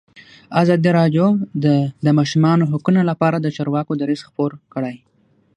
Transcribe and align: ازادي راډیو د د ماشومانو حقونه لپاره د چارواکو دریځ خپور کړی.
ازادي 0.61 0.89
راډیو 0.99 1.25
د 1.63 1.65
د 2.05 2.07
ماشومانو 2.17 2.69
حقونه 2.71 3.01
لپاره 3.09 3.37
د 3.39 3.47
چارواکو 3.55 3.91
دریځ 4.01 4.21
خپور 4.27 4.51
کړی. 4.73 4.95